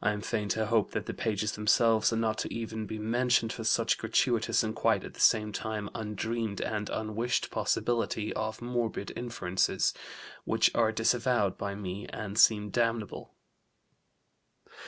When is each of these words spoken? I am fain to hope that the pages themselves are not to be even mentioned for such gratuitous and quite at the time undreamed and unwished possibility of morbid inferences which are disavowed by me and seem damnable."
I 0.00 0.12
am 0.12 0.20
fain 0.20 0.48
to 0.50 0.66
hope 0.66 0.92
that 0.92 1.06
the 1.06 1.12
pages 1.12 1.50
themselves 1.50 2.12
are 2.12 2.16
not 2.16 2.38
to 2.38 2.48
be 2.48 2.54
even 2.56 2.86
mentioned 2.88 3.52
for 3.52 3.64
such 3.64 3.98
gratuitous 3.98 4.62
and 4.62 4.76
quite 4.76 5.02
at 5.02 5.14
the 5.14 5.50
time 5.52 5.90
undreamed 5.92 6.60
and 6.60 6.88
unwished 6.88 7.50
possibility 7.50 8.32
of 8.34 8.62
morbid 8.62 9.12
inferences 9.16 9.92
which 10.44 10.72
are 10.72 10.92
disavowed 10.92 11.58
by 11.58 11.74
me 11.74 12.06
and 12.10 12.38
seem 12.38 12.70
damnable." 12.70 13.34